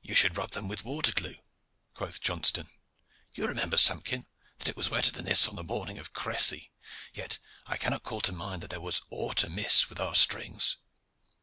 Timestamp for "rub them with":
0.38-0.82